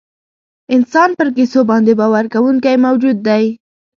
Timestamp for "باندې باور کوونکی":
1.69-2.75